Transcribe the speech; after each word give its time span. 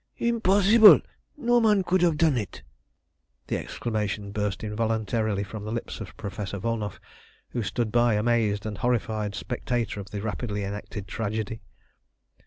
"Impossible! 0.17 0.99
No 1.37 1.59
man 1.61 1.83
could 1.83 2.01
have 2.01 2.17
done 2.17 2.35
it!" 2.35 2.63
The 3.45 3.57
exclamation 3.59 4.31
burst 4.31 4.63
involuntarily 4.63 5.43
from 5.43 5.63
the 5.63 5.71
lips 5.71 6.01
of 6.01 6.17
Professor 6.17 6.57
Volnow, 6.57 6.97
who 7.49 7.59
had 7.59 7.67
stood 7.67 7.91
by, 7.91 8.13
an 8.15 8.21
amazed 8.21 8.65
and 8.65 8.79
horrified 8.79 9.35
spectator 9.35 9.99
of 9.99 10.09
the 10.09 10.23
rapidly 10.23 10.63
enacted 10.63 11.07
tragedy. 11.07 11.61